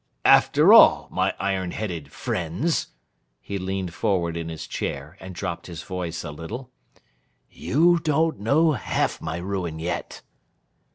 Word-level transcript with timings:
'After 0.25 0.73
all, 0.73 1.07
my 1.11 1.35
iron 1.37 1.69
headed 1.69 2.11
friends,' 2.11 2.87
he 3.39 3.59
leaned 3.59 3.93
forward 3.93 4.35
in 4.35 4.49
his 4.49 4.65
chair, 4.65 5.15
and 5.19 5.35
dropped 5.35 5.67
his 5.67 5.83
voice 5.83 6.23
a 6.23 6.31
little, 6.31 6.71
'you 7.47 7.99
don't 7.99 8.39
know 8.39 8.71
half 8.71 9.21
my 9.21 9.37
ruin 9.37 9.77
yet. 9.77 10.23